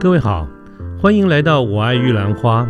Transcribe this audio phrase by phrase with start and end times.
[0.00, 0.48] 各位好，
[0.98, 2.66] 欢迎来到我爱玉兰花。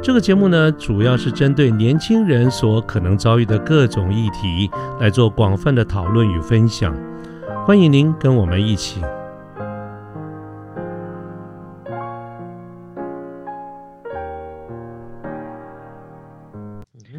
[0.00, 4.70] 这个节目呢，主要是针对年轻人所可能遭遇的各种议题
[5.00, 6.96] 来做广泛的讨论与分享。
[7.66, 9.00] 欢迎您跟我们一起。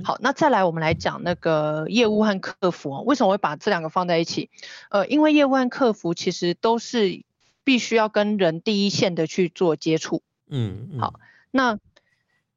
[0.05, 3.03] 好，那再来我们来讲那个业务和客服哦。
[3.05, 4.49] 为什么会把这两个放在一起？
[4.89, 7.23] 呃，因为业务和客服其实都是。
[7.63, 11.19] 必须要跟人第一线的去做接触，嗯，好，
[11.51, 11.79] 那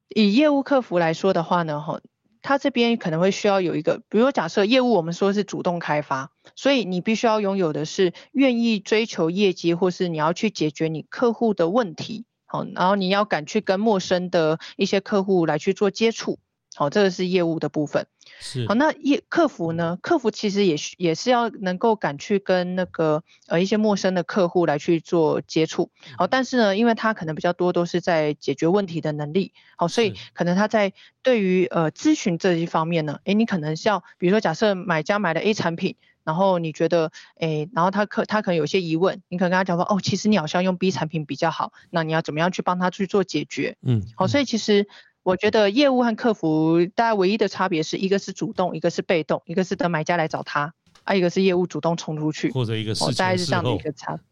[0.09, 2.01] 以业务客服来说的话呢，哈，
[2.41, 16.39] 他这边可能会需要有一个，比如说假设业务我们说是主动开发，所以你必须要拥有的是愿意追求业绩，或是你要去解决你客户的问题，好，然后你要敢去跟陌生的一些客户来去做接触。
[16.77, 18.05] 好，这个是业务的部分。
[18.39, 18.67] 是。
[18.67, 19.97] 好，那业客服呢？
[19.99, 25.89] 客服其实也也是要能够敢去跟那个呃一些陌生的客户来去做接触。
[26.17, 29.53] 好，但是呢，因为他可能比较多都是在解决问题的能力。
[29.75, 43.77] 好，所以可能他在对于呃咨询这一方面呢，诶，你可能是要，比如说假设买家买了 A 产品，然后你觉得诶，然后他可他可能有些疑问，你可能跟他讲说，哦，其实你好像用 B 产品比较好，那你要怎么样去帮他去做解决？
[43.81, 44.03] 嗯。
[44.15, 44.87] 好，所以其实。
[45.27, 53.77] 我觉得业务和客服大家唯一的差别是一个是主动，一个是被动，一个是等买家来找他，啊，一个是业务主动冲出去，或者一个事前事后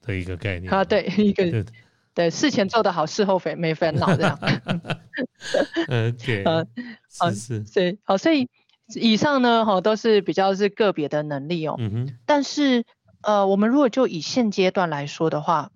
[0.03, 1.65] 的一个概念啊，对，一个
[2.13, 4.39] 对 事前做得好，事后没没烦恼这样。
[5.91, 6.65] OK，呃，
[7.09, 8.47] 是是，对，好，所以
[8.93, 11.75] 以上呢，哈，都是比较是个别的能力哦。
[11.77, 12.17] 嗯哼。
[12.25, 12.85] 但是
[13.21, 15.71] 呃，我们如果就以现阶段来说的话，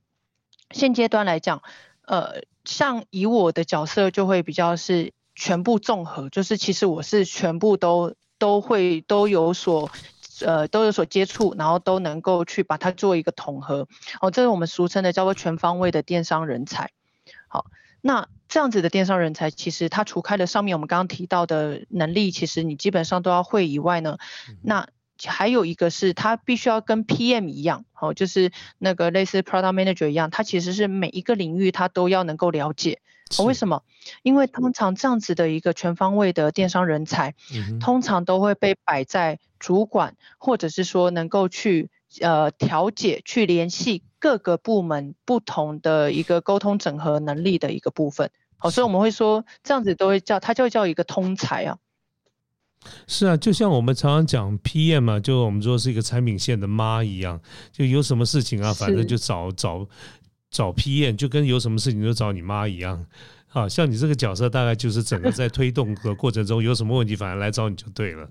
[0.72, 1.62] 现阶段来讲，
[2.06, 2.42] 呃。
[2.70, 9.90] 像以我的角色就会比较是全部综合，就是其实我是全部都都会都有所
[10.46, 13.88] 呃都有所接触，然后都能够去把它做一个统合。
[14.22, 16.92] 哦，这是我们俗称的叫做全方位的电商人才。
[17.48, 17.66] 好，
[18.02, 24.20] 那这样子的电商人才，其实它除开了上面我们刚刚提到的能力，其实你基本上都要会以外呢，
[24.62, 24.88] 那
[25.26, 33.02] 还有一个是他必须要跟 PM 一样，哦，就是那个类似 Product Manager 一样，他其实是每一个领域他都要能够了解。
[33.46, 33.84] 为什么？
[34.24, 37.36] 因为通常这样子的一个全方位的电商人才，
[37.80, 41.92] 通常都会被摆在主管，或者是说能够去
[42.22, 48.32] 呃调解、去联系各个部门不同的一个沟通整合能力的一个部分。
[48.58, 51.78] 好，所以我们会说这样子都会叫他就叫一个通才啊。
[53.08, 57.40] 是啊，就像我们常常讲 PM 啊，就我们说是一个产品线的妈一样，
[57.72, 59.88] 就有什么事情啊，反正就找找
[60.50, 63.06] 找 PM，就跟有什么事情就找你妈一样。
[63.50, 68.30] 啊，像你这个角色，大概就是整个在推动的过程中有什么问题，反而来找你就对了。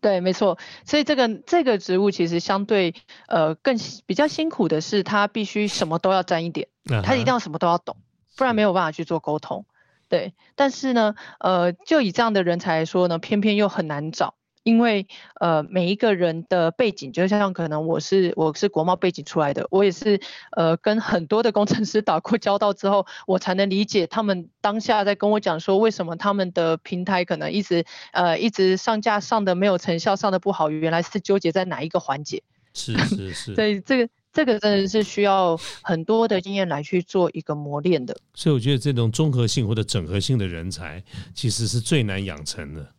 [0.00, 0.56] 对，没错。
[0.86, 2.94] 所以这个这个职务其实相对
[3.26, 6.68] 呃更比较辛苦的是，他必须什么都要沾一点，
[7.02, 7.96] 他一定要什么都要懂，
[8.36, 9.66] 不然没有办法去做沟通。
[10.08, 15.06] 对，但是呢，呃，就以这样的人才来说呢，偏偏又很难找，因为
[15.38, 20.18] 呃，每一个人的背景，就像可能我是我是国贸背景出来的，我也是
[20.56, 32.42] 呃跟很多的工程师打过交道之后，我才能理解他们当下在跟我讲说，为什么他们的平台可能一直呃一直上架上的没有成效，上的不好，原来是纠结在哪一个环节。
[32.72, 33.54] 是是是。
[33.54, 34.08] 所以 这个。
[34.38, 41.02] 这个真的是需要很多的经验来去做一个磨练的，所以我觉得这种综合性或者整合性的人才，
[41.34, 42.92] 其实是最难养成的。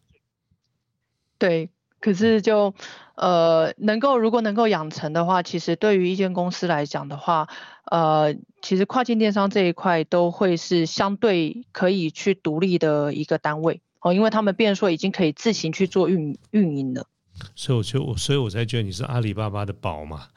[1.38, 1.70] 对，
[2.02, 2.74] 可是就
[3.16, 7.48] 呃，能够如果能够养成的话，其实对于一间公司来讲的话，
[7.86, 17.08] 呃，其实跨境电商这一块都会是相对可以去独立的一个单位哦，因为他们变说已经可以自行去做运运营了。
[17.56, 20.28] 所以我就我，所以我才觉得你是阿里巴巴的宝嘛。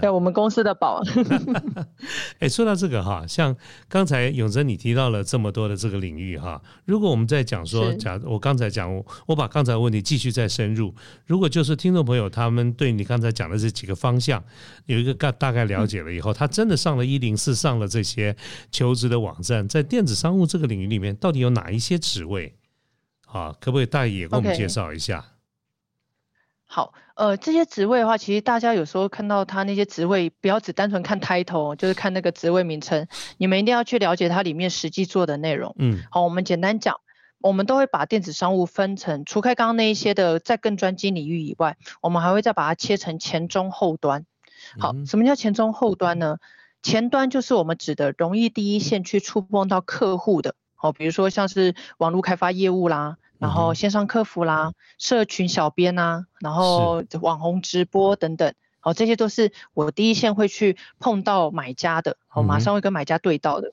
[0.00, 1.02] 对，我们公司的宝。
[2.40, 3.54] 哎，说到这个哈，像
[3.88, 8.90] 刚才永泽你提到了这么多的这个领域哈，如果我们在讲说，假我刚才讲，
[9.26, 10.94] 我把刚才问题继续再深入，
[11.26, 14.42] 如果就是听众朋友他们对你刚才讲的这几个方向
[14.86, 18.34] 有一个大大概了解了以后，他真的上了一零四，上了这些
[18.70, 22.56] 求职的网站，在电子商务这个领域里面，到底有哪一些职位？
[23.26, 25.22] 啊，可不可以大爷给我们介绍一下？
[26.76, 33.08] 好，呃，这些职位的话，其实大家有时候看到他那些职位，不要只单纯看 title，就是看那个职位名称，
[33.38, 35.74] 你们一定要去了解它里面实际做的内容。
[35.78, 37.00] 嗯，好，我们简单讲，
[37.40, 44.26] 我们都会把电子商务分成，除开刚刚那一些的在更专精领域以外，我们还会再把它切成前中后端。
[44.78, 46.36] 好，什么叫前中后端呢？
[46.82, 53.16] 前端就是我们指的容易第一线去触碰到客户的，好，比如说像是网络开发业务啦。
[53.38, 63.72] 然后线上客服啦，社群小编呐，然后网红直播等等，好，这些都是我第一线会去碰到买家的，好，马上会跟买家对到的。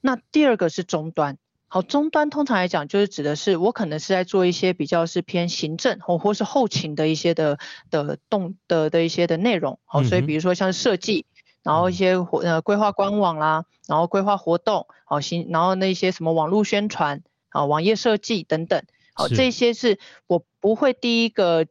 [0.00, 1.38] 那第二个是终端，
[1.68, 7.58] 好，终端通常来讲就是指的是我可能是在做一些比较是偏行政或或是后勤的一些的
[7.90, 11.26] 的动的的一些的内容，好，所以比如说像设计，
[11.62, 17.22] 然后一些活呃规划官网啦，然后规划活动，好行，然后那些什么网络宣传，
[17.52, 18.82] 啊网页设计等等。
[19.14, 21.66] 好，这些是我不会第一个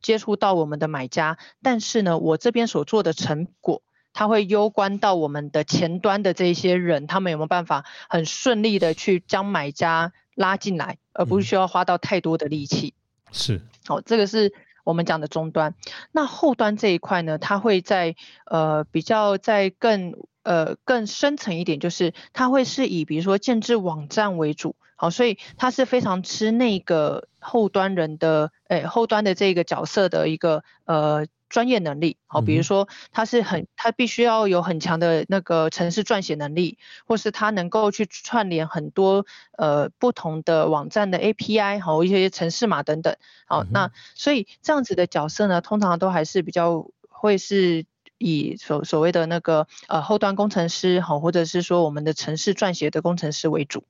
[0.00, 3.82] 接触到我们的买家，但是呢，我这边所做的成果，
[4.14, 12.94] 它会攸关到我们的前端的这些人，他们有没有办法很顺利的去将买家拉进来，而不需要花到太多的力气。
[13.30, 15.74] 是，好，这个是我们讲的终端。
[16.12, 18.16] 那后端这一块呢，它会在
[18.46, 24.76] 呃比较在更呃更深层一点，就是它会是以比如说建制网站为主。
[24.96, 32.16] 好，所以他是非常吃那个后端人的，诶，后端的这个角色的一个呃专业能力。
[32.26, 39.26] 好，比如说他是很，他必须要有很强的那个城市撰写能力，或是他能够去串联很多
[39.56, 43.14] 呃不同的网站的 API，好一些城市码等等。
[43.46, 47.84] 好，那所以这样子的角色呢，通常都还是比较会是
[48.16, 53.84] 以所所谓的那个呃后端工程师，好，或者是说我们的城市撰写的工程师为主。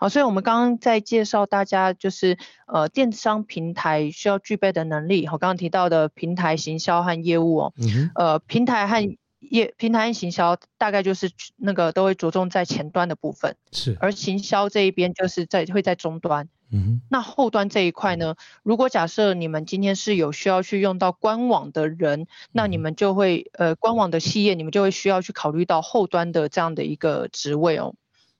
[0.00, 7.74] 好，所以我们刚刚在介绍大家就是呃电商平台需要具备的能力，我刚刚提到的平台行销和业务哦，
[8.14, 27.94] 呃平台和业平台和行销大概就是那个都会着重在前端的部分，是，而行销这一边就是在会在终端，嗯那后端这一块呢，如果假设你们今天是有需要去用到官网的人，那你们就会呃官网的企业，你们就会需要去考虑到后端的这样的一个职位哦，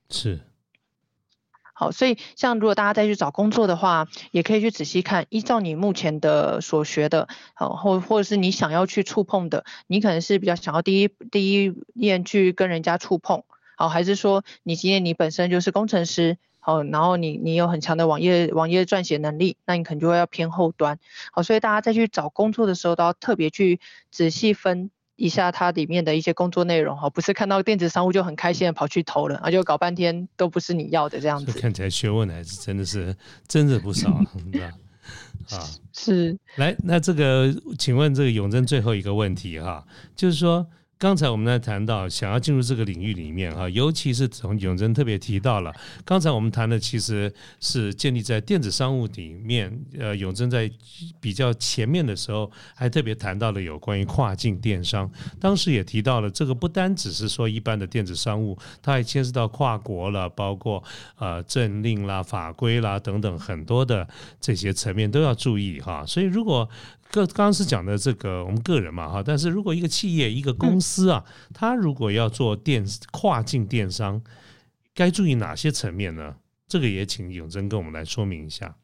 [0.09, 0.41] 是。
[1.81, 13.45] 好，所以像如果大家再去找工作的话，也可以去仔细看，依照你目前的所学的，好或或者是你想要去触碰的，你可能是比较想要第一第一面去跟人家触碰，
[13.79, 20.99] 好，还是说你今天你本身就是工程师，好，然后你你有很强的网页网页撰写能力，那你可能就会要偏后端，
[21.33, 23.81] 好，所以大家再去找工作的时候都要特别去
[24.11, 24.91] 仔细分。
[25.21, 31.53] 一下它里面的一些工作内容哈，不是看到电子商务就很开心的跑去投了，而就搞半天都不是你要的这样子。
[31.53, 33.15] 看起来学问还是真的是
[33.47, 34.11] 真的不少，
[35.51, 36.37] 啊，是。
[36.57, 39.85] 来，那这个，请问这个永贞最后一个问题哈，
[40.17, 40.67] 就是说。
[41.01, 45.75] 刚才我们在谈到想要进入这个领域里面哈，尤其是从永贞特别提到了，
[46.05, 49.75] 刚才我们谈的其实是建立在电子商务里面。
[49.99, 50.71] 呃，永贞在
[51.19, 55.11] 比较前面的时候还特别谈到了有关于跨境电商，
[55.41, 60.85] 当时也提到了这个不单只是说一般的电子商务，它还牵涉到跨国了，包括
[61.17, 64.07] 呃政令啦、法规啦等等很多的
[64.39, 66.05] 这些层面都要注意哈。
[66.05, 66.69] 所以如果
[67.11, 74.23] 个刚刚是讲的这个我们个人嘛哈，但是如果一个企业一个公司啊，它如果要做电跨境电商，
[74.95, 76.37] 该注意哪些层面呢？
[76.69, 78.77] 这个也请永贞跟我们来说明一下。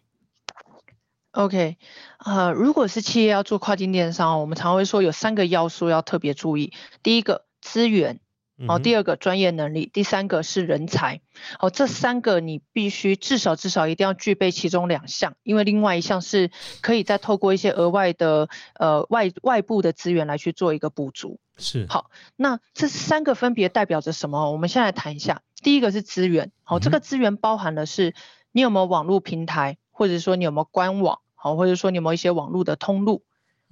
[1.31, 1.77] OK，
[2.19, 6.73] 呃，如果是企业要做跨境电商，我们常会说有三个要素要特别注意。
[7.03, 8.21] 第一个，资源。
[8.67, 11.21] 好，第二个专业能力，第三个是人才。
[11.59, 16.51] 好，这三个你必须至少至少一定要具备其中两项，因为另外一项是
[16.81, 21.39] 可以再透过一些额外的呃外外部的资源来去做一个补足。
[21.59, 21.87] 是。
[21.91, 24.51] 好，那这三个分别代表着什么？
[24.51, 25.43] 我们先来谈一下。
[25.63, 26.51] 第一个是资源。
[26.63, 28.15] 好，这个资源包含的是
[28.53, 33.23] 你有没有网络平台，或者说你有没有官网，好，或者说你有没有一些网络的通路。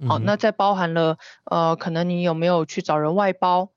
[0.07, 3.71] 好，那再包含了呃，可能你有没有去找人外包。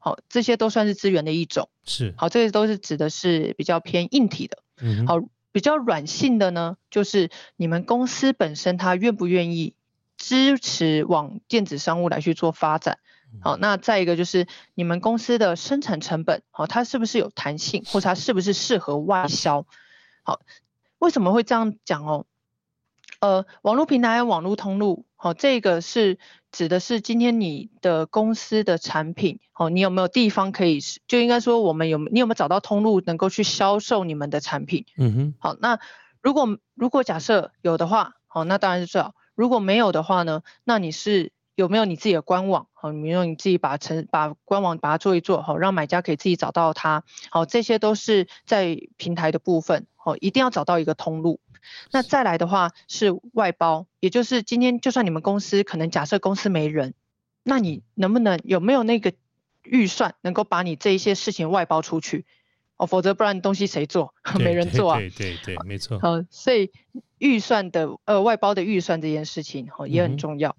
[0.00, 1.68] 好，这些都算是资源的一种。
[1.84, 4.62] 是，好，这些都是指的是比较偏硬体的。
[4.80, 5.16] 嗯，好，
[5.50, 9.74] 比较软性的呢，就是你们公司本身它愿不愿意
[10.16, 12.98] 支持往电子商务来去做发展。
[13.42, 19.66] 好，那再一个就是你们公司的生产成本，好，它是不是有弹性，或者它是不是适合外销？
[20.22, 20.40] 好，
[20.98, 22.24] 为什么会这样讲哦？
[23.18, 26.18] 呃，网络平台、网络通路，好，这个是。
[26.50, 34.86] 指的是今天你的公司的产品，哦，你有没有地方可以，就应该说我们有，你有没有找到通路能够去销售你们的产品？
[34.96, 35.34] 嗯哼。
[35.38, 35.78] 好，那
[36.22, 39.14] 如果如果假设有的话，好，那当然是最好。
[39.34, 42.66] 如果没有的话呢，那你是有没有你自己的官网？
[42.72, 47.04] 好，你用你自己把成把官网把它做一做，好，让买家可以自己找到它。
[47.30, 51.40] 好，这些都是在平台的部分，好，一定要找到一个通路。
[51.90, 56.94] 那再来的话是外包，也就是今天就算你们公司可能假设公司没人，
[57.42, 59.12] 那你能不能有没有那个
[59.62, 62.26] 预算能够把你这一些事情外包出去？
[62.76, 64.14] 哦，否则不然东西谁做？
[64.38, 64.98] 没人做啊。
[64.98, 65.98] 对对对，没错。
[65.98, 66.70] 好，所以
[67.18, 70.56] 预算的呃外包的预算这件事情哦也很重要。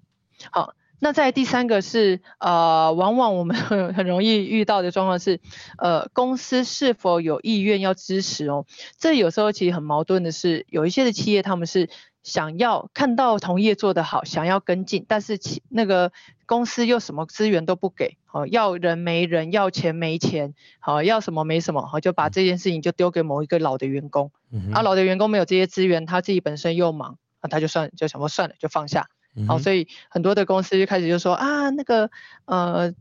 [0.50, 5.40] 好，那在第三个是，呃，往往我们很 很容易遇到的状况是，
[5.78, 8.66] 呃，公司是否有意愿要支持哦？
[8.98, 11.88] 这有时候其实很矛盾的是，有一些的企业他们是
[12.22, 16.12] 想要看到同业做得好，想要跟进，但是其那个
[16.44, 24.32] 公司又什么资源都不给，哦，要人没人，要钱没钱，好，要什么没什么，好，就把这件事情就丢给某一个老的员工，
[24.74, 29.08] 啊，老的员工没有这些资源，他自己本身又忙，那他就算就想说算了，就放下。
[29.46, 32.10] 好，所以很多的公司就开始就说啊，那个
[32.46, 32.92] 呃，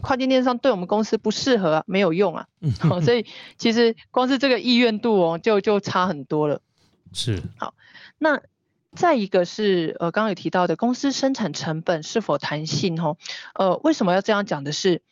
[0.00, 2.46] 跨境电商对我们公司不适合，没有用啊。
[2.80, 3.26] 好，所以
[3.58, 6.62] 其实光是这个意愿度哦，就就差很多了。
[7.12, 7.42] 是。
[7.58, 7.74] 好，
[8.16, 8.40] 那
[8.94, 13.16] 再一个是呃，刚刚有提到的公司生产成本是否弹性哦？
[13.54, 15.02] 呃，为什么要这样讲的是，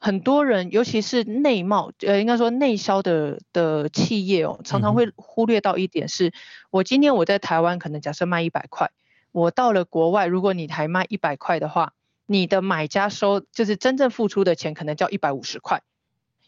[0.00, 6.32] 很多人尤其是内贸呃，应该说内销的的企业哦，常常会忽略到一点是，
[6.70, 8.90] 我今天我在台湾可能假设卖一百块。
[9.32, 11.94] 我到了国外，如果你还卖一百块的话，
[12.26, 15.82] 你的买家收就是真正付出的钱可能叫一百五十块，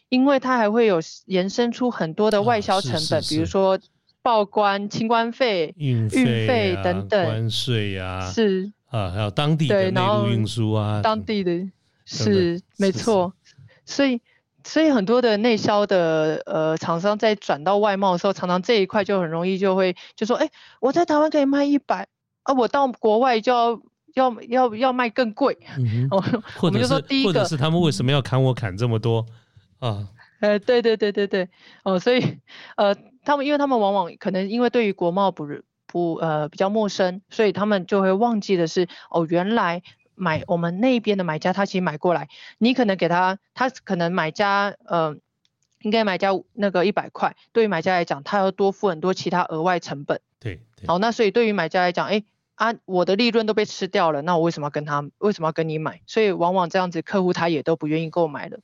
[0.09, 3.79] 因为它还会有延伸出很多的外销成本，比如说
[4.21, 11.69] 报关、清关费、运费等等，关税呀，是啊，还有当地的内陆运输啊，当地的，
[12.05, 13.33] 是没错，
[13.85, 14.21] 所以
[14.63, 20.49] 所以很多的内销的呃厂商在转到外贸的时候，常常这一块就很容易就会就说，哎，
[20.79, 22.07] 我在台湾可以卖一百。
[22.45, 23.81] 啊，我到国外就要
[24.13, 25.57] 要要要卖更贵，
[26.11, 26.21] 哦，
[26.57, 29.25] 或者是或者是他们为什么要砍我砍这么多
[29.79, 30.07] 啊？
[30.39, 31.49] 呃，对对对对对，
[31.83, 32.37] 哦，所以
[32.77, 35.47] 呃，他们因为他们往往可能因为对于国贸不
[35.87, 39.81] 不呃比较陌生，所以他们就会忘记的是，哦，原来
[40.13, 42.27] 买我们那边的买家他其实买过来，
[42.59, 45.15] 你可能给他，他可能买家呃
[45.81, 50.21] 应该买家那个一百块，对于买家来讲，他要多付很多其他额外成本。
[50.39, 52.23] 对，好，那所以对于买家来讲，哎。
[52.55, 55.07] 啊，我的利润都被吃掉了，那我为什么要跟他？
[55.17, 56.01] 为什么要跟你买？
[56.07, 58.59] 所以往往这样子，客户他也都不愿意购买了。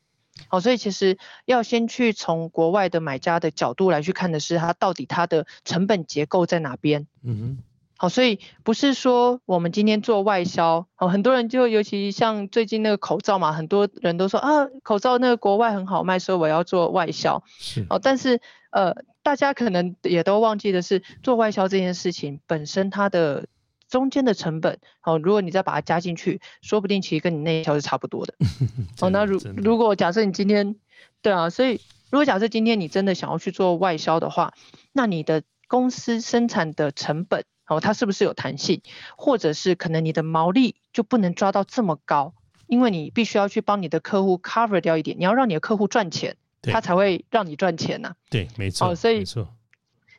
[0.48, 7.05] 好，所以其实要先去从国外的买家的角度来去看的是，他到底他的成本结构在哪边。
[7.21, 7.57] 嗯哼。
[7.98, 17.43] 好，所以不是说我们今天做外销，好，很多人就尤其像最近那个口罩嘛，很多人都说啊，口罩那个国外很好卖，所以我要做外销。
[17.60, 17.86] 是。
[17.89, 18.39] 哦，但是
[18.71, 23.48] 呃，大家可能也都忘记的是，做外销这件事情本身它的。
[23.91, 28.33] 中间的成本，好，如果你再把它加进去，说不定其实跟你内销是差不多的。
[29.01, 30.77] 哦，那如如果假设你今天，
[31.21, 34.53] 对啊，所以如果假设今天你真的想要去做外销的话，
[34.93, 38.81] 那你的公司生产的成本，哦，它是不是有弹性？
[39.17, 42.33] 或者是可能你的毛利就不能抓到这么高，
[42.67, 48.15] 因为你必须要去帮你的客户 cover 掉一点，你要让你的客户赚钱，他才会让你赚钱呐。
[48.29, 48.88] 对，没错。
[48.88, 49.50] 哦，所以没错。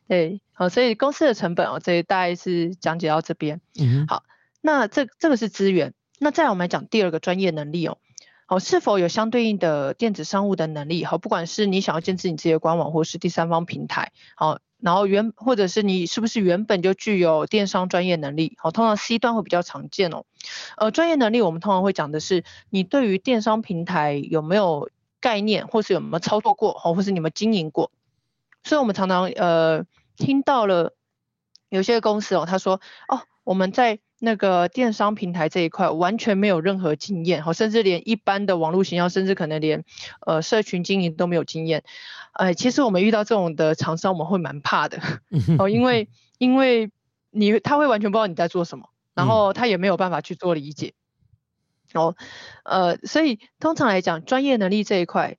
[0.07, 3.61] 对，好，所以公司的成本哦，这大概是讲解到这边。
[3.79, 4.23] 嗯，好，
[4.61, 7.97] 那这这个是资源，那再我们来讲第二个专业能力哦，
[8.45, 11.05] 好，是否有相对应的电子商务的能力？
[11.05, 18.57] 好，不管是你想要建设你自己的官网，或是第三方平台，好，然后原或者是你是不是原本就具有电商专业能力？
[18.57, 20.25] 好，通常 C 端会比较常见哦。
[20.75, 24.89] 呃，专业能力我们通常会讲的是你对于电商平台有没有
[25.21, 27.89] 概念，或是有没有操作过，好，或是你们经营过。
[28.63, 30.95] 所以，我们常常呃听到了
[31.69, 39.83] 有些公司哦，他说哦，我们在那个电商平台这一块完全没有任何经验，好，甚至连一般的网络营销，甚至可能连
[40.25, 41.83] 呃社群经营都没有经验。
[42.33, 44.99] 呃，其实我们遇到这种的厂商，我们会蛮怕的
[45.59, 46.89] 哦，因为因为
[47.31, 50.93] 你他会完全不知道你在做什么，然后他也没有办法去做理解。
[51.93, 52.15] 哦，
[52.63, 55.37] 呃，所以通常来讲，专业能力这一块。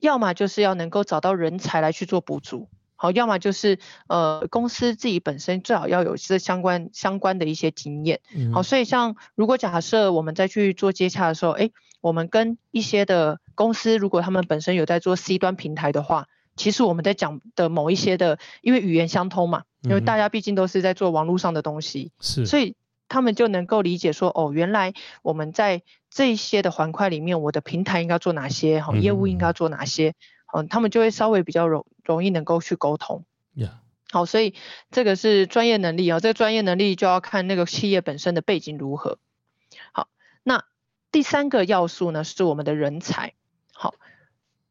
[0.00, 3.78] 要么就是要能够找到人才来去做补足，好，要么就是
[4.08, 8.20] 呃公司自己本身最好要有这相关相关的一些经验，
[8.52, 16.26] 好，所以像如果假设我们再去做接洽的时候，哎，我们跟一些的公司，如果他们本身有在做 C 端平台的话，
[16.56, 22.74] 其实我们在讲的某一些的，因为语言相通嘛，因为大家毕竟都是在做网络上的东西，是，所以。
[23.10, 30.14] 他们就能够理解说，哦，原来我们在这些的环块里面，我的平台应该做哪些，好，业务应该做哪些，
[30.54, 33.24] 嗯，他们就会稍微比较容容易能够去沟通。
[34.12, 34.54] 好，所以
[34.90, 39.18] 这个是专业能力啊，这个专业能力就要看那个企业本身的背景如何。
[39.92, 40.08] 好，
[40.42, 40.64] 那
[41.12, 43.34] 第三个要素呢，是我们的人才。
[43.72, 43.94] 好，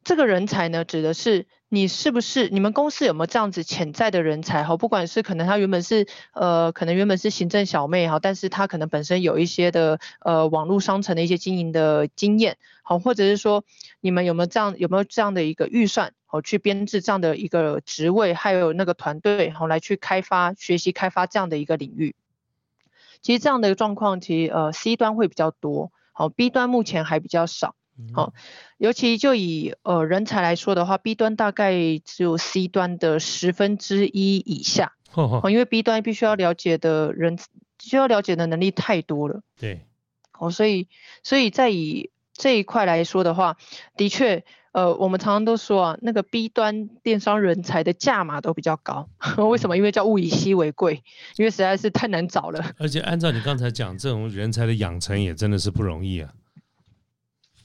[0.10, 1.46] 这个人才呢，指的是。
[1.72, 4.64] 你是不是你们公司有没有这样子潜在的人才？
[4.64, 13.66] 哈，不管是可能他原本是呃，可能原本是行政小妹哈，但是他可能本身有一些的呃网络商城的一些经营的经验，好，或者是说
[14.02, 22.16] 你们有没有这样有没有这样的一个预算，好去编制这样的一个职位，还有那个团队，好来去开发学习开发这样的一个领域。
[23.22, 27.76] 其实这样的状况，其实呃 C 端会比较多，好 B 端目前还比较少，
[28.14, 28.34] 好，
[28.78, 37.38] 尤其就以呃人才来说的话，B 端大概只有 C 端的十分之一以下， 哦，因为 B 端必须要了解的人
[37.80, 39.86] 需要了解的能力太多了，对，
[40.38, 40.88] 哦，所以
[41.24, 43.58] 所以在以这一块来说的话，
[43.96, 44.44] 的确。
[44.72, 49.10] 呃，我们常常都说啊，那个 B 端电商人才的价码都比较高，
[49.50, 49.76] 为什么？
[49.76, 51.04] 因为叫物以稀为贵，
[51.38, 52.74] 因为实在是太难找了。
[52.78, 56.32] 而且按照你刚才讲，这种人才的养成也真的是不容易啊。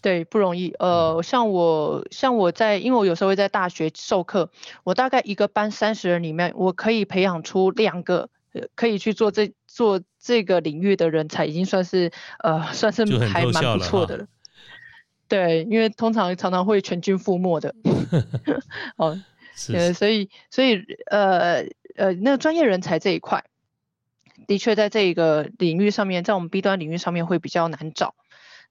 [0.04, 0.68] 对，不容易。
[0.78, 4.50] 呃，像我，像我在，因为我有时候会在大学授课，
[4.82, 8.28] 我大概一个班三十人里面，我可以培养出两个，
[8.75, 14.26] 可以去做这做这个领域的人才，已经算是呃，算是还蛮不错的了。
[15.26, 17.75] 对，因为通常常常会全军覆没的，
[18.96, 19.18] 哦，
[19.73, 21.64] 呃，所以所以呃
[21.96, 23.42] 呃，那个专业人才这一块，
[24.46, 28.14] 的确在这一个领域上面，在我们 B 端领域上面会比较难找。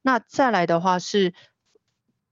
[0.03, 1.33] 那再来的话是。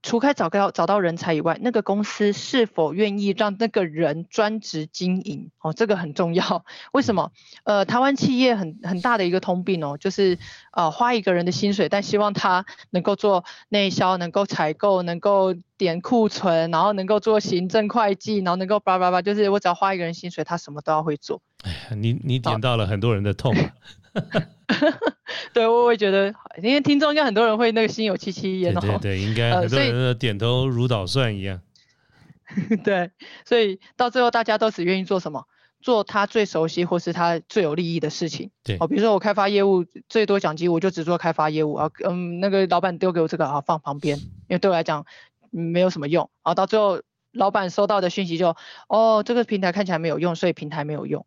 [0.03, 5.51] 除开找到找到人才以外，那个公司是否愿意让那个人专职经营？
[5.59, 6.65] 哦，这个很重要。
[6.91, 7.31] 为什么？
[7.65, 10.39] 呃，台湾企业很很大的一个通病哦，就是
[10.71, 21.43] 呃花一个人的薪水，但希望他能够做内销，能够采购，能够点库存，然后能够做行政会计，然后能够叭叭叭，就是我只要花一个人薪水，他什么都要会做。
[21.61, 23.53] 哎呀，你你点到了很多人的痛。
[25.53, 28.81] 对，我会觉得，因为听众应该很多人会那个心有戚戚焉哦。
[28.81, 31.61] 对 对，应该很多人的点头如捣蒜一样。
[32.83, 33.11] 对，
[33.45, 35.45] 所以到最后大家都只愿意做什么？
[35.81, 38.51] 做他最熟悉或是他最有利益的事情。
[38.63, 41.89] 对，哦，比如说我开发业务最多奖金，我就只做开发业务啊。
[42.07, 45.05] 嗯，那个老板丢给我这个啊，放旁边，因为对我来讲
[45.49, 46.29] 没有什么用。
[46.43, 48.55] 啊到最后，老板收到的讯息就，
[48.89, 51.25] 哦，这个平台看起来没有用，所以平台没有用。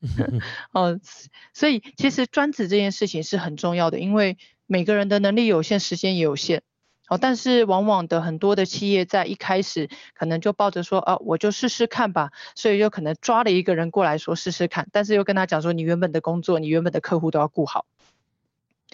[0.72, 1.00] 哦，
[1.52, 6.62] 所以其实专职这件事情是很重要的，因为每个人的能力有限，时间也有限。
[7.08, 17.86] 哦，但是往往的很多的企业在一开始可能就抱着说，啊，我就试试看吧，所以就可能抓了一个人过来说试试看，但是又跟他讲说，你原本的工作，你原本的客户都要顾好。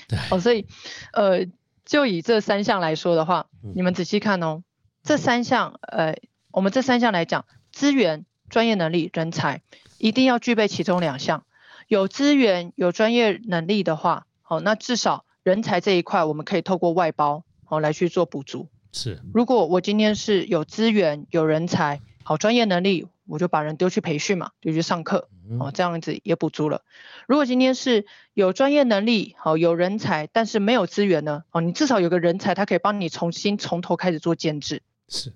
[0.07, 0.17] 对。
[0.31, 0.69] 哦，所以
[1.13, 1.47] 呃，
[1.85, 4.63] 就以这三项来说的话，你们仔细看哦，
[5.03, 6.17] 这三项，呃，
[6.53, 9.61] 我们这三项来讲，资源、专业能力、人才。
[10.05, 11.47] 一定要具备其中两项，
[11.89, 18.69] 有资源、有专业能力的话，好，那至少人才这一块，我们可以透过外包，好来去做补足。
[18.93, 26.83] 是，如果我今天是有资源、有人才、好专业能力，我就把人丢去培训嘛，丢去上课，哦，这样子也补足了。
[27.27, 34.83] 如果今天是有专业能力、好有人才，但是没有资源呢，哦，你至少有个人才，他可以帮你重新从头开始做建制。
[35.09, 35.33] 是，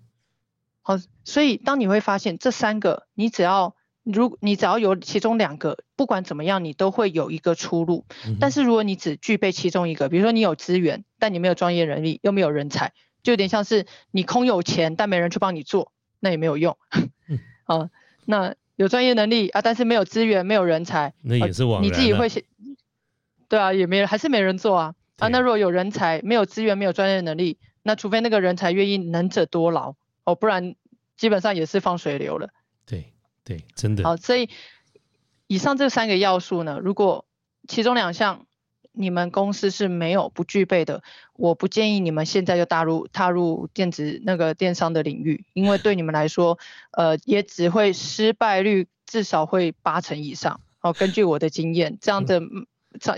[0.83, 3.75] 好，所以当你会发现这三个，你只要
[4.13, 8.05] 如你只要有其中两个，不管怎么样，你都会有一个出路。
[8.41, 12.93] 但是如果你只具备其中一个，比如说你有资源，但你没有专业能力，又没有人才，
[13.23, 16.77] 就有点像是你空有钱，但没人去帮你做，那也没有用。
[17.65, 17.91] 啊，
[18.25, 21.83] 那有专业能力啊，但是没有资源，没有人才，那也是枉然。
[21.83, 22.45] 你自己会写
[23.49, 24.95] 对啊，也没人，还是没人做啊。
[25.19, 29.95] 啊，那如果有人才，没有资源，没有专业能力，那除非那个人才愿意能者多劳
[30.25, 30.77] 哦，不然
[31.17, 32.51] 基本上也是放水流了。
[32.87, 33.13] 对，
[33.75, 34.05] 真的。
[34.05, 34.49] 好，所以
[35.47, 37.25] 以上这三个要素呢，如果
[37.67, 38.47] 其中两项
[38.93, 41.03] 你们公司是没有不具备的，
[41.35, 46.59] 我不建议你们现在就踏入踏入电子那个电商的领域，因为对你们来说，
[46.91, 50.61] 呃，也只会失败率至少会八成以上。
[50.81, 52.41] 哦，根据我的经验，这样的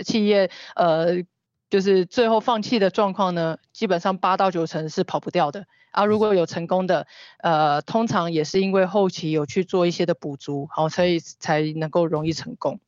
[0.03, 1.23] 企业，呃，
[1.69, 5.65] 就是最后放弃的状况呢，基本上八到九成是跑不掉的。
[5.91, 7.07] 啊，如果有成功的，
[7.39, 12.79] 呃，通常也是因为后期有去做一些的补足，好，所以才能够容易成功。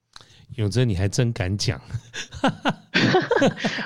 [0.56, 1.80] 永贞，你还真敢讲。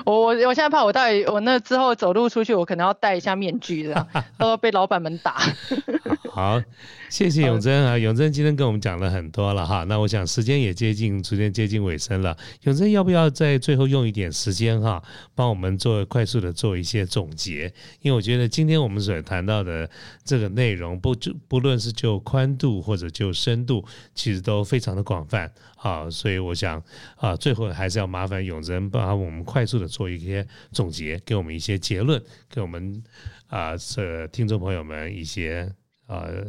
[0.05, 5.37] 我我我现在怕我到底我那之后走路出去，我可能要戴一下面具，这样 都要被老板们打。
[6.29, 6.61] 好，
[7.09, 9.83] 谢谢永贞啊，永贞今天跟我们讲了很多了哈。
[9.85, 12.37] 那我想时间也接近，逐渐接近尾声了。
[12.63, 15.01] 永贞要不要在最后用一点时间哈，
[15.33, 17.73] 帮我们做快速的做一些总结？
[18.01, 19.89] 因为我觉得今天我们所谈到的
[20.23, 26.07] 这个内容，不就不论是就宽度或者就深度，其实都非常的广泛啊。
[26.11, 26.83] 所以我想
[27.15, 33.01] 啊，最后还是要麻烦永贞帮我们快速的做一些总结，给我们一些结论，给我们
[33.47, 35.71] 啊这听众朋友们一些。
[36.09, 36.45] 呃，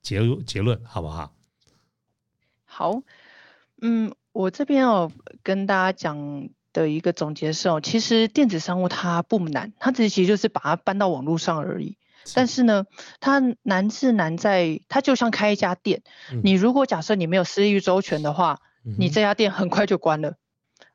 [0.00, 1.30] 结结论好不好？
[2.64, 3.02] 好，
[3.82, 5.12] 嗯，我这边哦
[5.42, 11.98] 跟大家讲的一个总结是哦，其实电子商务它不难，它只是其实就是把它搬到网络上而已。
[12.34, 12.86] 但是呢，
[13.20, 16.02] 它难是难在它就像开一家店，
[16.42, 18.62] 你如果假设你没有私域周全的话，
[18.98, 20.36] 你这家店很快就关了。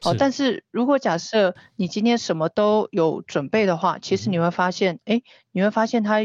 [0.03, 5.21] 哦，但是如果假设你今天什么都有准备的话，其实你会发现，哎，
[5.51, 6.19] 你会发现它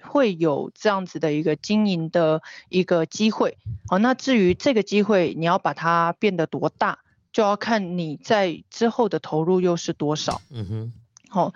[0.00, 3.58] 会有这样子的一个经营的一个机会。
[3.88, 7.00] 好，那至于这个机会，你要把它变得多大，
[7.32, 10.40] 就要看你在之后的投入又是多少。
[10.50, 10.92] 嗯哼。
[11.28, 11.52] 好，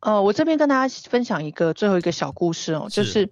[0.00, 3.30] 呃，我这边跟大家分享一个最后一个小故事哦，就是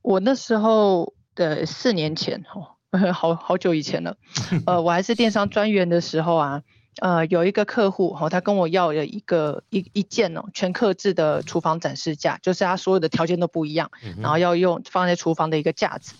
[0.00, 2.77] 我那时候的四年前，哦，
[3.12, 4.16] 好好久以前了，
[4.66, 6.62] 呃，我还是电商专员的时候啊。
[7.00, 13.88] 呃，有一个客户哈，他跟我要了一个一一件哦，全刻制的厨房展示架，就是他所有的条件都不一样，
[14.20, 16.14] 然后要用放在厨房的一个架子。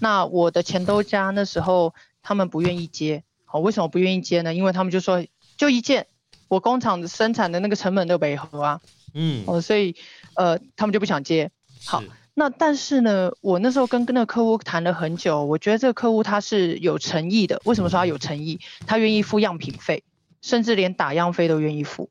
[0.00, 4.52] 那我的钱都家那时候他们不愿意接，好，为什么不愿意接呢？
[4.52, 5.24] 因为他们就说
[5.56, 6.08] 就一件，
[6.48, 8.80] 我工厂生产的那个成本都违和啊，
[9.14, 9.94] 嗯，哦，所以
[10.34, 11.52] 呃他们就不想接。
[11.84, 12.02] 好，
[12.34, 17.60] 那但是呢，我那时候跟跟那个客户谈了很久，我觉得这个客户他是有诚意的。
[17.64, 18.60] 为什么说他有诚意？
[18.86, 20.02] 他愿意付样品费。
[20.42, 22.10] 甚至连打样费都愿意付，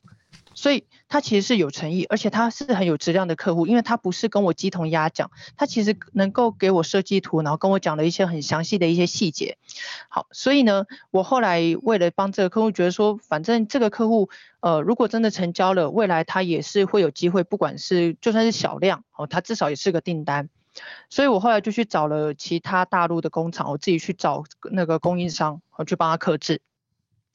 [0.55, 9.57] 所以他其实是有诚意，而且他是很有质量的客户，因为他不是跟我鸡同鸭讲，他其实能够给我设计图，然后跟我讲了一些很详细的一些细节。
[10.09, 20.49] 好，所以呢，我后来为了帮这个客户，觉得说，反正这个客户，呃，如果真的成交了，未来他也是会有机会，不管是就算是小量，哦，他至少也是个订单。
[21.09, 26.61] 所以我后来就去找了其他大陆的工厂，我自己去找那个供应商，我去帮他刻制。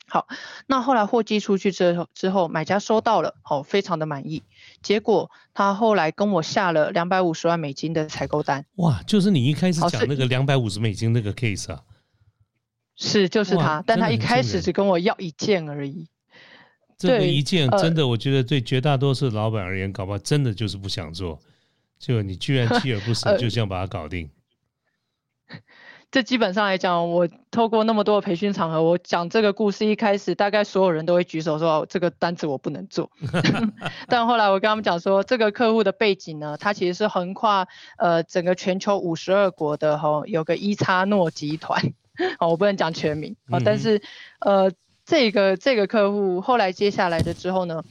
[0.08, 0.26] 好，
[0.66, 4.42] 那后来货寄出去之后，之后买家收到了，好，非常的满意。
[4.82, 8.64] 结果他后来跟我下了两百五十万美金的采购单。
[8.76, 11.82] 哇，就是你一开始讲那个两百五十美金那个 case 啊？
[12.96, 16.08] 是，就是他，但他一开始只跟我要一件而已。
[16.96, 21.38] 这个一件真的，我觉得对绝大多数老板而言，搞不好真的就是不想做。
[21.98, 24.28] 就你居然 锲而不舍，就这样把它搞定。
[26.10, 33.10] 这基本上来讲，我透过那么多的培训场合，我讲这个故事一开始，大概所有人都会举手说这个单子我不能做。
[34.08, 37.68] 但后来我跟他们讲说，这个客户的背景呢，它其实是横跨
[37.98, 41.92] 呃整个全球五十二国的哈，有个伊叉诺集团，
[42.38, 44.00] 哦，我不能讲全名啊，但是
[44.40, 44.72] 呃
[45.04, 47.82] 这个这个客户后来接下来的之后呢。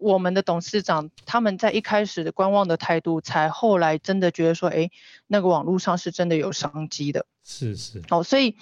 [0.00, 4.90] 我们的董事长他们在一开始的观望的态度，才后来真的觉得说，哎，
[5.26, 7.26] 那个网络上是真的有商机的。
[7.44, 8.02] 是是。
[8.10, 8.56] 哦，所以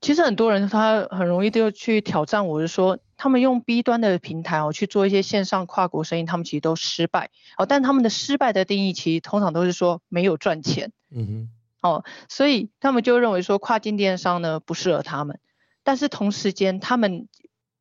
[0.00, 7.30] 其实很多人他很容易就去挑战我，是说他们用 B 端的平台哦去做一些线上跨国生意，他们其实都失败。
[7.56, 10.92] 哦，但他们的失败的定义其实通常都是说没有赚钱。
[11.10, 11.50] 嗯哼。
[11.80, 15.38] 哦，所以他们就认为说跨境电商呢不适合他们，
[15.82, 17.28] 但是同时间他们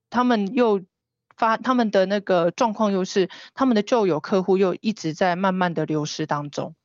[0.10, 0.81] 他们又。
[1.38, 6.76] 发他们的那个状况又是他们的旧有客户又一直在慢慢的流失当中，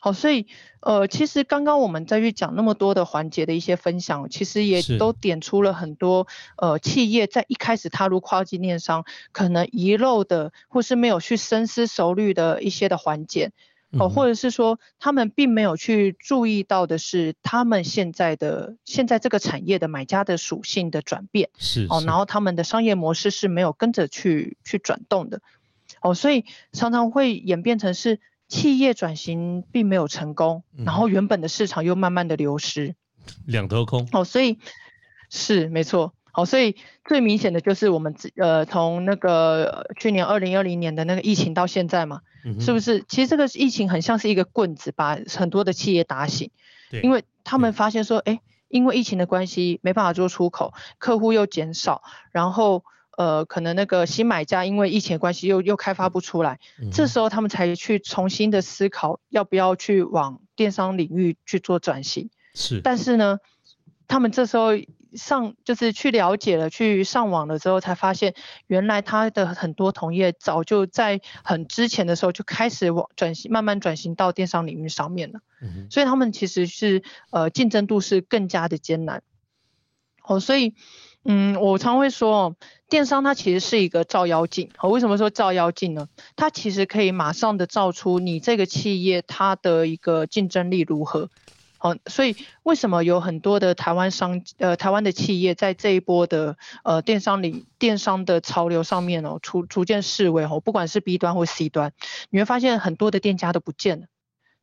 [0.00, 0.46] 好，所以
[0.80, 6.26] 呃，其实刚刚我们再去讲那么多的环节的一些分享，其实也都点出了很多
[6.56, 13.52] 呃企业在一开始踏入跨境电商可能遗漏的或是没有去深思熟虑的一些的环节。
[13.98, 25.40] 哦，或者是说他们并没有去注意到的是，他们现在的现在这个产业的买家的属性的转变是哦，然后他们的商业模式是没有跟着去去转动的，
[26.00, 32.94] 哦，所以常常会演变成是企业转型并没有成功，然后原本的市场又慢慢的流失，
[33.46, 34.08] 两头空。
[34.12, 34.58] 哦，所以
[35.30, 36.14] 是没错。
[36.36, 42.22] 好，所以最明显的就是我们呃从那个去年二零二零年的那个疫情到现在嘛，
[42.58, 43.04] 是不是？
[43.06, 46.50] 其实这个疫情很像是一个棍子，把很多的企业打醒。
[46.90, 52.82] 对，因为他们发现说，哎，因为疫情的关系没办法做出口，客户又减少，然后
[53.16, 56.58] 呃可能那个新买家因为疫情关系又又开发不出来，
[56.90, 62.28] 这时候他们才去重新的思考要不要去往电商领域去做转型。
[62.54, 63.38] 是，但是呢，
[64.08, 64.72] 他们这时候。
[65.14, 68.34] 上就是去了解了，去上网了之后，才发现
[68.66, 75.40] 原来他的很多同业早就在很之前的时候就开始往转型，慢慢转型到电商领域上面了。
[75.62, 79.22] 嗯，所以他们其实是呃竞争度是更加的艰难。
[80.22, 80.74] 哦，所以
[81.24, 82.56] 嗯，我常会说哦，
[82.88, 84.70] 电商它其实是一个照妖镜。
[84.78, 86.08] 哦，为什么说照妖镜呢？
[86.34, 91.30] 它其实可以马上的照出你这个企业它的一个竞争力如何。
[91.84, 101.92] 哦，所以为什么有很多的台湾商呃台湾的企业在这一波的呃电商里电商的潮流上面哦，逐逐渐式微哦，不管是 B 端或 C 端，
[102.30, 104.06] 你会发现很多的店家都不见了，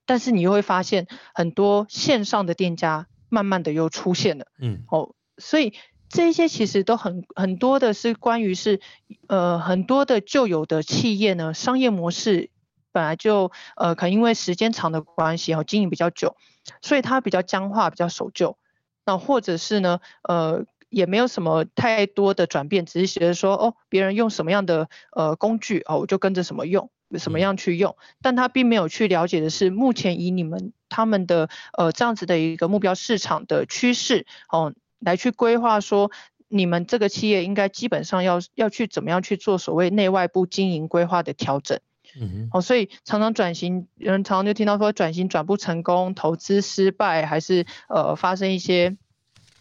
[0.07, 1.05] 但是你又会发现
[1.35, 5.73] 很多线上的店家慢慢的又出现了，嗯，哦，所以
[6.09, 8.81] 这些其实都很很多的是关于是
[9.27, 12.49] 呃很多的旧有的企业呢商业模式
[12.91, 16.35] 本来就呃可能因为时间长的关系哦经营比较久。
[16.79, 18.55] 所以它比较僵化，比较守旧，
[19.03, 27.97] 那或者是呢，呃也没有什么太多的转变，只是觉得说哦，别人用什么样的呃工具哦，我就跟着什么用，什么样去用。
[28.21, 36.11] 但他并没有去了解的是，目前以你们他们的呃这样子的一个目标市场的趋势哦，来去规划说，
[36.47, 41.79] 你们这个企业应该基本上要要去怎么样去做所谓内外部经营规划的调整。
[42.19, 48.97] 嗯哦，所以常常转型，人常常就听到说转型转不成功，投资失败，还是呃发生一些。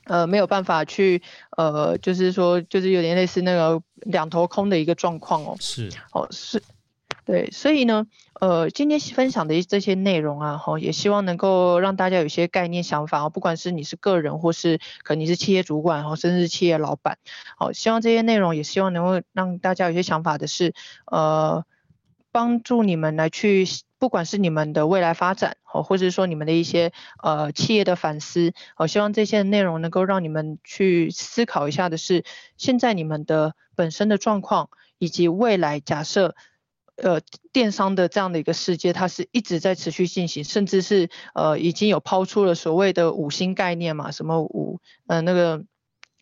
[0.05, 1.23] 呃，没有办法去，
[1.57, 5.57] 呃，就是说，就是有点类似那个两头空的一个状况哦。
[5.61, 6.61] 是，哦，是，
[7.25, 8.07] 对，所以呢，
[8.41, 17.19] 呃，今天分享的这些内容啊，哈，也希望能够让大家有一些概念想法哦，不管是你是个人，或是可能你是企业主管，哦，甚至是企业老板，
[17.57, 20.75] 好，希望这些内容也希望能够让大家有些想法的是，
[21.07, 21.65] 呃，
[22.33, 23.67] 帮助你们来去。
[24.01, 26.91] 不管是你们的未来发展，哦，或者是说你们的一些
[27.23, 32.25] 呃企业的反思，我希望这些内容能够让你们去思考一下的是，
[32.57, 36.35] 现在你们的本身的状况，以及未来假设，
[36.97, 37.21] 呃，
[37.53, 45.63] 电商的这样的一个世界，它是一直在持续进行，甚至是呃已经有抛出了所谓的五星概念嘛，什么五呃那个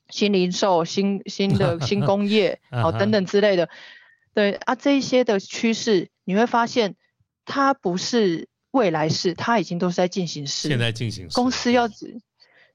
[0.08, 3.68] 新零售、新新的 新工业，好等等之类的，
[4.38, 6.94] 对啊，这一些的趋势，你会发现。
[7.50, 10.68] 它不是未来式，它已经都是在进行式。
[10.68, 11.34] 现在进行式。
[11.34, 11.88] 公司要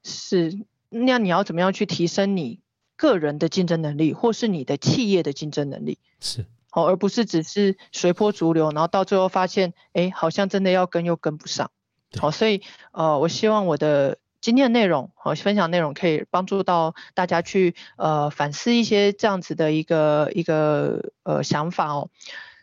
[0.02, 2.58] 是那你要怎么样去提升你
[2.96, 6.00] 个人的竞争能力，或是你的企业的竞争能力？
[6.18, 6.44] 是。
[6.70, 11.70] 好，而不是只是随波逐流，然后到最后发现，哎，好像真的要跟又跟不上。
[12.18, 22.10] 好，所以呃，我希望我的今天的内容和分享内容可以帮助到大家去呃反思一些这样子的一个一个呃想法哦。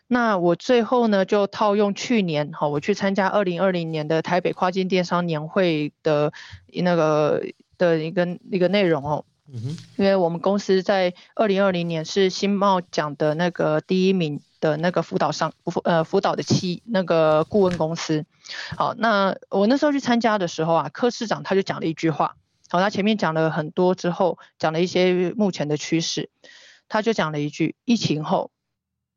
[0.06, 6.32] 那我最后呢，就套用去年哈，我去参加二零二零年的台北跨境电商年会的
[6.72, 7.42] 那个
[7.78, 9.24] 的一个一个内容哦。
[9.52, 9.76] 嗯哼。
[9.96, 18.24] 因为我们公司在二零二零年是新贸奖的那个第一名的那个辅导商辅呃辅导的期那个顾问公司。
[18.78, 22.36] 好，那我那时候去参加的时候啊，柯市长他就讲了一句话。
[22.70, 26.30] 好，他前面讲了很多之后，讲了一些目前的趋势，
[26.88, 28.50] 他就讲了一句：疫情后，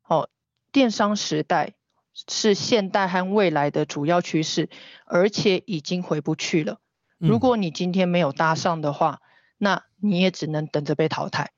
[0.06, 0.28] 哦。
[0.72, 1.72] 电商时代
[2.12, 4.68] 是现代和未来的主要趋势，
[5.06, 6.80] 而且已经回不去了。
[7.16, 9.22] 如果你今天没有搭上的话，
[9.56, 11.52] 那你也只能等着被淘汰。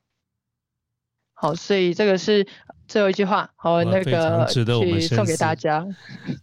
[1.33, 2.47] 好，所以这个是
[2.89, 3.49] 最后一句话。
[3.55, 5.87] 好，那个值得我们送给大家。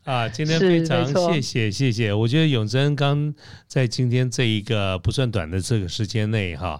[0.04, 2.14] 啊，今天非常谢谢谢谢。
[2.14, 3.34] 我觉得永贞刚
[3.68, 6.80] 在今天这一个不算短的这个时间内哈。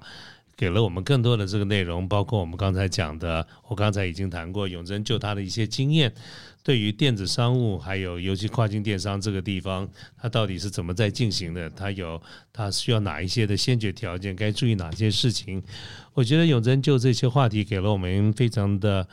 [0.58, 6.10] 给了我们更多的这个内容，包括我们刚才讲的，我刚才已经谈过永贞就他的一些经验，
[6.64, 9.86] 对于电子商务还有尤其跨境电商这个地方，
[10.18, 11.70] 它到底是怎么在进行的？
[11.72, 12.22] 它有
[12.54, 14.34] 它需要哪一些的先决条件？
[14.34, 15.62] 该注意哪些事情？
[16.14, 19.06] 我觉得永贞就这些话题给了我们非常的。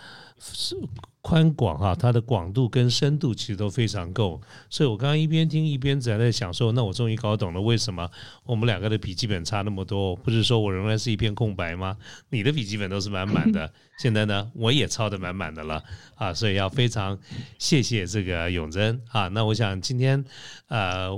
[0.42, 0.76] 是
[1.20, 8.10] 宽广哈，它的广度跟深度其实都非常够，所以我刚刚一边听一边在在想说，那我终于搞懂了为什么
[8.44, 11.96] 我们两个的笔记本差那么多，不是说我仍然是一片空白吗？
[12.30, 15.80] 你的笔记本都是满满的，现在呢我也抄的满满的了
[16.16, 17.16] 啊，所以要非常
[17.58, 20.24] 谢谢这个永贞啊，那我想今天
[20.66, 21.10] 呃。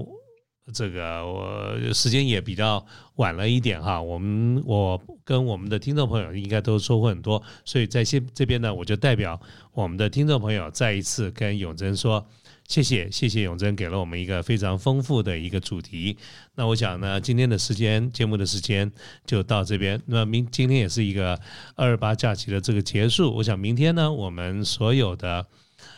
[0.72, 2.84] 这个我时间也比较
[3.16, 9.38] 晚了一点哈，我们我跟我们的听众朋友应该都收获很多，所以在先这边呢，我就代表
[9.72, 12.26] 我们的听众朋友再一次跟永贞说
[12.66, 16.16] 谢谢，谢谢永贞给了我们一个非常丰富的一个主题。
[16.54, 18.90] 那我想呢，今天的时间节目的时间
[19.26, 20.00] 就到这边。
[20.06, 21.38] 那明今天也是一个
[21.76, 25.46] 二二八假期的这个结束，我想明天呢，我们所有的。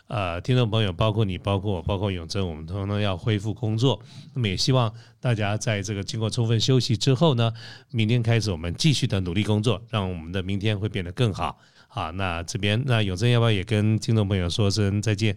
[0.08, 4.00] 呃，听众朋友，包括你，包括我，包括永贞，我们通通要恢复工作。
[4.34, 7.52] 那么也希望大家在这个经过充分休息之后呢，
[7.90, 11.58] 明天开始我们继续的努力工作，让我们的明天会变得更好。
[11.88, 15.36] 好，那这边那永贞要不要也跟听众朋友说声再见？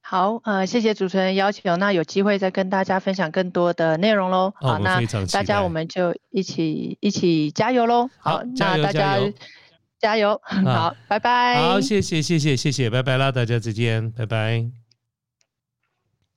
[0.00, 4.52] 好，呃，谢谢主持人邀请，那有机会再跟大家分享更多的内容喽。
[4.54, 5.00] 好，那
[5.32, 8.08] 大家我们就一起一起加油喽。
[8.18, 9.18] 好，那大家。
[10.04, 11.56] 加油，好，拜拜。
[11.56, 14.83] 好，谢谢，谢谢，谢谢，拜拜啦，大家再见，拜拜。